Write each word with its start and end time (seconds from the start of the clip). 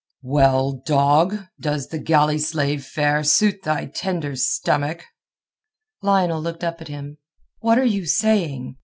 "Well, 0.23 0.71
dog? 0.83 1.31
How 1.35 1.45
does 1.59 1.85
galley 1.85 2.39
slave 2.39 2.83
fare 2.83 3.23
suit 3.23 3.61
thy 3.61 3.85
tender 3.85 4.35
stomach?" 4.35 5.05
Lionel 6.01 6.41
looked 6.41 6.63
up 6.63 6.81
at 6.81 6.87
him. 6.87 7.19
"What 7.59 7.77
are 7.77 7.83
you 7.85 8.07
saying?" 8.07 8.77